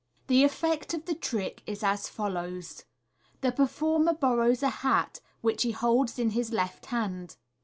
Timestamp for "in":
6.17-6.31